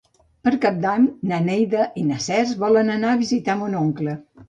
[0.47, 4.21] Per Cap d'Any na Neida i en Cesc volen anar a visitar mon oncle.